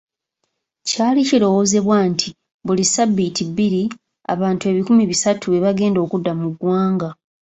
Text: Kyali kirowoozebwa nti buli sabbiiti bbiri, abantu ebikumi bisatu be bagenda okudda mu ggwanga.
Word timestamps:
Kyali 0.87 1.21
kirowoozebwa 1.29 1.97
nti 2.11 2.29
buli 2.65 2.83
sabbiiti 2.93 3.41
bbiri, 3.51 3.83
abantu 4.33 4.63
ebikumi 4.71 5.03
bisatu 5.11 5.45
be 5.49 5.63
bagenda 5.65 5.99
okudda 6.05 6.31
mu 6.39 6.47
ggwanga. 6.53 7.09